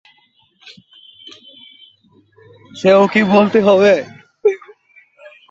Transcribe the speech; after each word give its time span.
সেও 2.75 3.03
কি 3.13 3.21
বলতে 3.33 3.59
হবে? 3.67 3.93